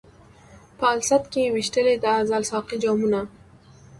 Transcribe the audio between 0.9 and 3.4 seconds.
الست کي یې وېشلي د ازل ساقي جامونه